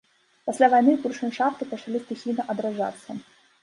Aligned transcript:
Пасля 0.49 0.69
вайны 0.75 0.95
буршэншафты 1.05 1.63
пачалі 1.77 2.05
стыхійна 2.09 2.43
адраджацца. 2.57 3.09